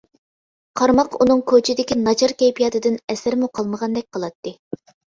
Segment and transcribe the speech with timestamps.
[0.81, 4.61] قارىماققا ئۇنىڭ كوچىدىكى ناچار كەيپىياتىدىن ئەسەرمۇ قالمىغاندەك قىلاتتى.